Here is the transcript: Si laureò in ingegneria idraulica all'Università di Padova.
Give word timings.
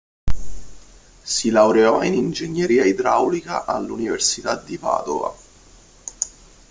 Si 1.33 1.51
laureò 1.51 2.01
in 2.01 2.15
ingegneria 2.15 2.85
idraulica 2.85 3.65
all'Università 3.65 4.55
di 4.55 4.79
Padova. 4.79 5.31